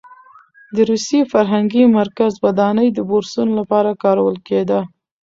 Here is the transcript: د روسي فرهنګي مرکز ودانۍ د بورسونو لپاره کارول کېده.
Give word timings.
د 0.75 0.77
روسي 0.89 1.19
فرهنګي 1.31 1.83
مرکز 1.99 2.33
ودانۍ 2.45 2.87
د 2.93 2.99
بورسونو 3.09 3.51
لپاره 3.59 3.99
کارول 4.03 4.35
کېده. 4.47 4.79